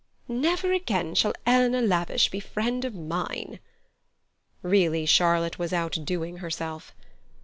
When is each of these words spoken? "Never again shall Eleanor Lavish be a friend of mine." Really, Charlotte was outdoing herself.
"Never 0.27 0.73
again 0.73 1.13
shall 1.13 1.35
Eleanor 1.45 1.81
Lavish 1.83 2.29
be 2.31 2.39
a 2.39 2.41
friend 2.41 2.83
of 2.85 2.95
mine." 2.95 3.59
Really, 4.63 5.05
Charlotte 5.05 5.59
was 5.59 5.73
outdoing 5.73 6.37
herself. 6.37 6.95